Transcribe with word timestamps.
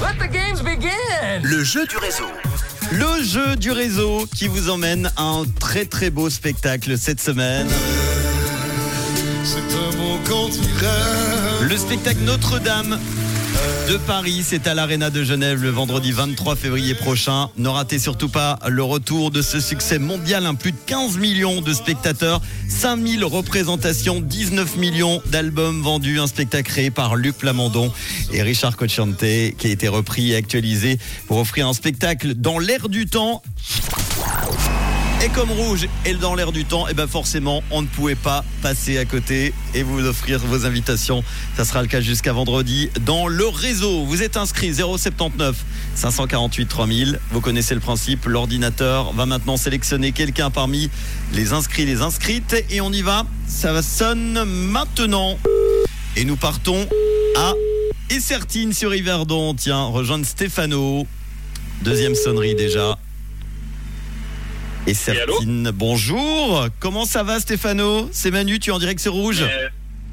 Let 0.00 0.18
the 0.18 0.30
games 0.30 0.62
begin. 0.62 1.42
Le 1.42 1.62
jeu 1.64 1.86
du 1.86 1.96
réseau. 1.96 2.26
Le 2.92 3.22
jeu 3.22 3.56
du 3.56 3.70
réseau 3.72 4.26
qui 4.34 4.48
vous 4.48 4.68
emmène 4.68 5.10
à 5.16 5.22
un 5.22 5.44
très 5.60 5.84
très 5.84 6.10
beau 6.10 6.30
spectacle 6.30 6.98
cette 6.98 7.20
semaine. 7.20 7.68
C'est 9.44 9.58
un 9.58 9.96
bon 9.96 10.18
quand 10.28 10.50
Le 11.62 11.76
spectacle 11.76 12.20
Notre-Dame 12.20 12.98
de 13.88 13.96
Paris, 13.98 14.42
c'est 14.44 14.66
à 14.66 14.74
l'Arena 14.74 15.10
de 15.10 15.22
Genève 15.22 15.62
le 15.62 15.70
vendredi 15.70 16.12
23 16.12 16.56
février 16.56 16.94
prochain. 16.94 17.50
Ne 17.56 17.68
ratez 17.68 17.98
surtout 17.98 18.28
pas 18.28 18.58
le 18.68 18.82
retour 18.82 19.30
de 19.30 19.42
ce 19.42 19.60
succès 19.60 19.98
mondial, 19.98 20.46
un 20.46 20.54
plus 20.54 20.72
de 20.72 20.76
15 20.86 21.18
millions 21.18 21.60
de 21.60 21.72
spectateurs, 21.72 22.40
5000 22.68 23.24
représentations, 23.24 24.20
19 24.20 24.76
millions 24.76 25.22
d'albums 25.26 25.82
vendus, 25.82 26.18
un 26.18 26.26
spectacle 26.26 26.70
créé 26.70 26.90
par 26.90 27.16
Luc 27.16 27.36
Plamondon 27.36 27.92
et 28.32 28.42
Richard 28.42 28.76
Cochante 28.76 29.18
qui 29.18 29.66
a 29.66 29.70
été 29.70 29.88
repris 29.88 30.32
et 30.32 30.36
actualisé 30.36 30.98
pour 31.26 31.38
offrir 31.38 31.68
un 31.68 31.74
spectacle 31.74 32.34
dans 32.34 32.58
l'air 32.58 32.88
du 32.88 33.06
temps 33.06 33.42
et 35.24 35.28
comme 35.30 35.50
Rouge 35.50 35.88
est 36.04 36.14
dans 36.14 36.34
l'air 36.34 36.52
du 36.52 36.66
temps, 36.66 36.86
et 36.86 36.92
ben 36.92 37.06
forcément, 37.06 37.62
on 37.70 37.80
ne 37.80 37.86
pouvait 37.86 38.14
pas 38.14 38.44
passer 38.60 38.98
à 38.98 39.06
côté 39.06 39.54
et 39.72 39.82
vous 39.82 40.04
offrir 40.04 40.38
vos 40.40 40.66
invitations. 40.66 41.24
Ça 41.56 41.64
sera 41.64 41.80
le 41.80 41.88
cas 41.88 42.02
jusqu'à 42.02 42.34
vendredi 42.34 42.90
dans 43.06 43.26
le 43.26 43.46
réseau. 43.46 44.04
Vous 44.04 44.22
êtes 44.22 44.36
inscrit 44.36 44.74
079 44.74 45.56
548 45.94 46.66
3000. 46.66 47.20
Vous 47.30 47.40
connaissez 47.40 47.74
le 47.74 47.80
principe. 47.80 48.26
L'ordinateur 48.26 49.14
va 49.14 49.24
maintenant 49.24 49.56
sélectionner 49.56 50.12
quelqu'un 50.12 50.50
parmi 50.50 50.90
les 51.32 51.54
inscrits, 51.54 51.86
les 51.86 52.02
inscrites 52.02 52.62
et 52.70 52.82
on 52.82 52.92
y 52.92 53.00
va. 53.00 53.24
Ça 53.46 53.80
sonne 53.82 54.44
maintenant. 54.44 55.38
Et 56.16 56.24
nous 56.24 56.36
partons 56.36 56.86
à 57.36 57.54
Essertine 58.10 58.74
sur 58.74 58.94
Yverdon. 58.94 59.54
Tiens, 59.54 59.84
rejoindre 59.84 60.26
Stéphano. 60.26 61.06
Deuxième 61.82 62.14
sonnerie 62.14 62.54
déjà. 62.54 62.98
Et 64.86 64.94
Sertine, 64.94 65.70
bonjour. 65.72 66.66
Comment 66.78 67.06
ça 67.06 67.22
va 67.22 67.40
Stéphano 67.40 68.08
C'est 68.12 68.30
Manu, 68.30 68.58
tu 68.58 68.70
es 68.70 68.72
en 68.72 68.78
direct 68.78 69.00
sur 69.00 69.14
Rouge 69.14 69.42
Euh, 69.42 69.68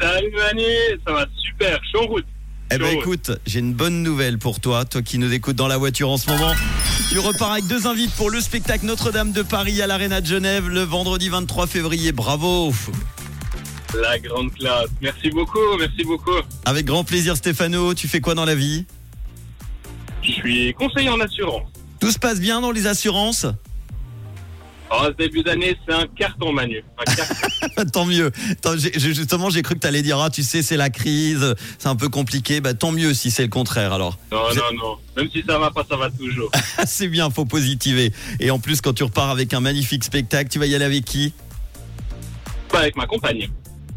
Salut 0.00 0.32
Manu, 0.36 0.62
ça 1.06 1.12
va 1.12 1.26
super, 1.40 1.78
je 1.82 1.88
suis 1.88 1.98
en 1.98 2.06
route. 2.10 2.26
Eh 2.72 2.78
ben 2.78 2.90
Chaud. 2.90 2.98
écoute, 2.98 3.30
j'ai 3.46 3.60
une 3.60 3.72
bonne 3.74 4.02
nouvelle 4.02 4.38
pour 4.38 4.58
toi, 4.58 4.84
toi 4.84 5.00
qui 5.02 5.18
nous 5.18 5.32
écoutes 5.32 5.54
dans 5.54 5.68
la 5.68 5.76
voiture 5.78 6.10
en 6.10 6.16
ce 6.16 6.28
moment. 6.28 6.52
Tu 7.10 7.18
repars 7.20 7.52
avec 7.52 7.66
deux 7.68 7.86
invites 7.86 8.12
pour 8.16 8.28
le 8.28 8.40
spectacle 8.40 8.86
Notre-Dame 8.86 9.30
de 9.30 9.42
Paris 9.42 9.80
à 9.80 9.86
l'Arena 9.86 10.20
de 10.20 10.26
Genève 10.26 10.68
le 10.68 10.80
vendredi 10.82 11.28
23 11.28 11.68
février. 11.68 12.10
Bravo 12.10 12.74
La 14.02 14.18
grande 14.18 14.52
classe. 14.52 14.88
Merci 15.00 15.30
beaucoup, 15.30 15.60
merci 15.78 16.02
beaucoup. 16.02 16.32
Avec 16.64 16.86
grand 16.86 17.04
plaisir 17.04 17.36
Stéphano, 17.36 17.94
tu 17.94 18.08
fais 18.08 18.20
quoi 18.20 18.34
dans 18.34 18.44
la 18.44 18.56
vie? 18.56 18.84
Je 20.24 20.32
suis 20.32 20.74
conseiller 20.74 21.08
en 21.08 21.20
assurance. 21.20 21.70
Tout 22.00 22.10
se 22.10 22.18
passe 22.18 22.40
bien 22.40 22.60
dans 22.60 22.72
les 22.72 22.88
assurances? 22.88 23.46
Alors, 24.90 25.06
ce 25.06 25.12
début 25.12 25.42
d'année, 25.42 25.76
c'est 25.86 25.94
un 25.94 26.06
carton 26.16 26.52
Manu. 26.52 26.82
Un 26.98 27.04
carton. 27.14 27.34
Tant 27.92 28.06
mieux. 28.06 28.30
Tant- 28.62 28.76
justement, 28.76 29.50
j'ai 29.50 29.62
cru 29.62 29.74
que 29.74 29.80
tu 29.80 29.86
allais 29.86 30.02
dire, 30.02 30.18
ah 30.20 30.30
tu 30.30 30.42
sais, 30.42 30.62
c'est 30.62 30.76
la 30.76 30.90
crise, 30.90 31.54
c'est 31.78 31.88
un 31.88 31.96
peu 31.96 32.08
compliqué. 32.08 32.60
Bah 32.60 32.74
tant 32.74 32.92
mieux 32.92 33.12
si 33.12 33.30
c'est 33.30 33.42
le 33.42 33.48
contraire 33.48 33.92
alors. 33.92 34.18
non, 34.30 34.38
non, 34.54 34.76
non. 34.76 34.96
Même 35.16 35.28
si 35.30 35.42
ça 35.46 35.58
va 35.58 35.70
pas, 35.70 35.84
ça 35.88 35.96
va 35.96 36.10
toujours. 36.10 36.50
c'est 36.86 37.08
bien, 37.08 37.30
faut 37.30 37.44
positiver. 37.44 38.12
Et 38.38 38.50
en 38.50 38.58
plus, 38.58 38.80
quand 38.80 38.92
tu 38.92 39.02
repars 39.02 39.30
avec 39.30 39.52
un 39.54 39.60
magnifique 39.60 40.04
spectacle, 40.04 40.50
tu 40.50 40.58
vas 40.58 40.66
y 40.66 40.74
aller 40.74 40.84
avec 40.84 41.04
qui? 41.04 41.32
Pas 42.68 42.80
avec 42.80 42.96
ma 42.96 43.06
compagne. 43.06 43.48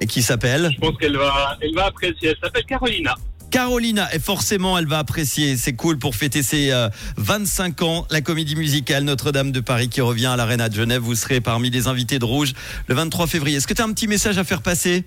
Et 0.00 0.06
qui 0.06 0.22
s'appelle? 0.22 0.70
Je 0.74 0.80
pense 0.80 0.96
qu'elle 0.98 1.16
va, 1.16 1.58
elle 1.60 1.74
va 1.74 1.86
apprécier. 1.86 2.28
Elle 2.28 2.36
s'appelle 2.42 2.64
Carolina. 2.64 3.14
Carolina, 3.50 4.08
et 4.14 4.18
forcément, 4.18 4.78
elle 4.78 4.86
va 4.86 4.98
apprécier. 4.98 5.56
C'est 5.56 5.72
cool 5.72 5.98
pour 5.98 6.14
fêter 6.14 6.42
ses 6.42 6.70
euh, 6.70 6.88
25 7.16 7.82
ans. 7.82 8.06
La 8.10 8.20
comédie 8.20 8.54
musicale 8.54 9.04
Notre-Dame 9.04 9.50
de 9.50 9.60
Paris 9.60 9.88
qui 9.88 10.00
revient 10.00 10.26
à 10.26 10.36
l'Arena 10.36 10.68
de 10.68 10.74
Genève. 10.74 11.02
Vous 11.02 11.16
serez 11.16 11.40
parmi 11.40 11.70
les 11.70 11.88
invités 11.88 12.18
de 12.18 12.24
Rouge 12.24 12.52
le 12.86 12.94
23 12.94 13.26
février. 13.26 13.56
Est-ce 13.56 13.66
que 13.66 13.74
tu 13.74 13.82
as 13.82 13.84
un 13.84 13.92
petit 13.92 14.06
message 14.06 14.38
à 14.38 14.44
faire 14.44 14.62
passer? 14.62 15.04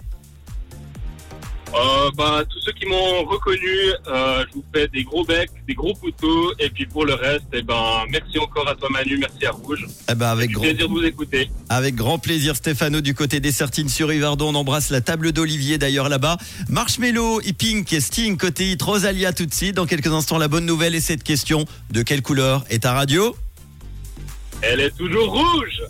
Euh, 1.73 2.11
bah, 2.15 2.43
tous 2.47 2.59
ceux 2.59 2.71
qui 2.73 2.85
m'ont 2.85 3.23
reconnu, 3.25 3.67
euh, 4.07 4.45
je 4.47 4.53
vous 4.53 4.65
fais 4.73 4.87
des 4.89 5.03
gros 5.03 5.25
becs, 5.25 5.49
des 5.67 5.73
gros 5.73 5.93
couteaux. 5.95 6.53
Et 6.59 6.69
puis 6.69 6.85
pour 6.85 7.05
le 7.05 7.15
reste, 7.15 7.45
eh 7.53 7.63
ben, 7.63 8.03
merci 8.11 8.37
encore 8.37 8.67
à 8.67 8.75
toi 8.75 8.89
Manu, 8.91 9.17
merci 9.17 9.45
à 9.45 9.51
Rouge. 9.51 9.85
eh 10.11 10.13
ben, 10.15 10.27
avec, 10.27 10.51
grand, 10.51 10.61
plaisir 10.61 10.87
de 10.87 10.93
vous 10.93 11.03
écouter. 11.03 11.49
avec 11.69 11.95
grand 11.95 12.19
plaisir, 12.19 12.55
Stéphano, 12.55 13.01
du 13.01 13.15
côté 13.15 13.39
des 13.39 13.51
Sertines 13.51 13.89
sur 13.89 14.13
Yverdon. 14.13 14.53
On 14.53 14.55
embrasse 14.55 14.91
la 14.91 15.01
table 15.01 15.31
d'Olivier 15.31 15.77
d'ailleurs 15.79 16.09
là-bas. 16.09 16.37
Marshmello, 16.69 17.41
Pink 17.57 17.91
et 17.91 18.01
Sting 18.01 18.37
côté 18.37 18.71
hit, 18.71 18.81
Rosalia 18.81 19.33
tout 19.33 19.45
de 19.47 19.53
suite. 19.53 19.75
Dans 19.75 19.87
quelques 19.87 20.07
instants, 20.07 20.37
la 20.37 20.47
bonne 20.47 20.65
nouvelle 20.65 20.93
et 20.93 21.01
cette 21.01 21.23
question 21.23 21.65
de 21.91 22.03
quelle 22.03 22.21
couleur 22.21 22.63
est 22.69 22.83
ta 22.83 22.93
radio? 22.93 23.35
Elle 24.61 24.79
est 24.79 24.95
toujours 24.95 25.31
rouge. 25.31 25.81